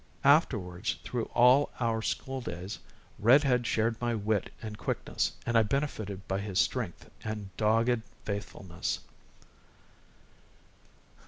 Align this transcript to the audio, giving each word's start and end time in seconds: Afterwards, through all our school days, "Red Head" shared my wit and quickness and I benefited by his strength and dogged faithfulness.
Afterwards, 0.23 0.95
through 1.03 1.25
all 1.25 1.69
our 1.79 2.01
school 2.01 2.41
days, 2.41 2.79
"Red 3.19 3.43
Head" 3.43 3.67
shared 3.67 4.01
my 4.01 4.15
wit 4.15 4.51
and 4.59 4.75
quickness 4.75 5.33
and 5.45 5.55
I 5.55 5.61
benefited 5.61 6.27
by 6.27 6.39
his 6.39 6.59
strength 6.59 7.07
and 7.23 7.55
dogged 7.55 8.01
faithfulness. 8.25 9.01